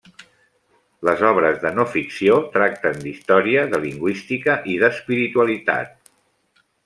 [1.07, 5.93] Les obres de no-ficció tracten d'història, de lingüística i d'espiritualitat.